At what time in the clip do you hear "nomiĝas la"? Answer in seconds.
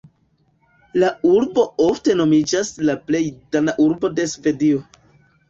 2.23-2.97